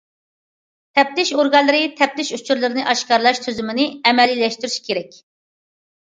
تەپتىش 0.99 1.31
ئورگانلىرى 1.33 1.81
تەپتىش 1.99 2.31
ئۇچۇرلىرىنى 2.37 2.85
ئاشكارىلاش 2.93 3.41
تۈزۈمىنى 3.43 3.85
ئەمەلىيلەشتۈرۈشى 4.13 4.81
كېرەك. 4.89 5.21